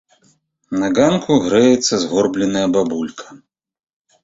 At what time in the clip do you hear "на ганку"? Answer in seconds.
0.83-1.33